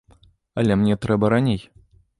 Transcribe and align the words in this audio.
Але 0.61 0.79
мне 0.79 0.95
трэба 1.05 1.33
раней. 1.37 1.61